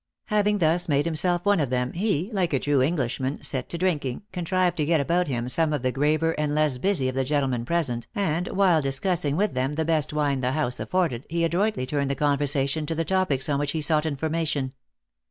Having 0.31 0.57
thus 0.57 0.89
made 0.89 1.05
himself 1.05 1.45
one 1.45 1.59
of 1.59 1.69
them, 1.69 1.93
he, 1.93 2.27
like 2.33 2.53
a 2.53 2.59
true 2.59 2.81
Englishman, 2.81 3.43
set 3.43 3.69
to 3.69 3.77
drinking, 3.77 4.23
contrived 4.31 4.75
to 4.77 4.85
get 4.85 4.99
about 4.99 5.27
him 5.27 5.47
some 5.47 5.73
of 5.73 5.83
the 5.83 5.91
graver 5.91 6.31
and 6.39 6.55
less 6.55 6.79
busy 6.79 7.07
of 7.07 7.13
the 7.13 7.23
gentlemen 7.23 7.65
present, 7.65 8.07
and, 8.15 8.47
while 8.47 8.81
discussing 8.81 9.35
with 9.37 9.53
them 9.53 9.73
the 9.73 9.85
best 9.85 10.11
wine 10.11 10.39
the 10.39 10.53
house 10.53 10.77
THE 10.77 10.85
ACTRESS 10.85 10.97
IN 10.97 10.97
HIGH 10.97 11.01
LIFE. 11.01 11.29
347 11.29 11.29
afforded, 11.29 11.29
he 11.29 11.43
adroitly 11.43 11.85
turned 11.85 12.09
the 12.09 12.15
conversation 12.15 12.85
to 12.87 12.95
the 12.95 13.05
topics 13.05 13.47
on 13.47 13.59
which 13.59 13.73
he 13.73 13.81
sought 13.81 14.07
information. 14.07 14.73